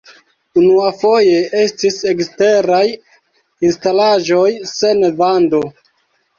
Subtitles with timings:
[0.61, 2.81] Unuafoje estis eksteraj
[3.71, 5.65] instalaĵoj sen vando.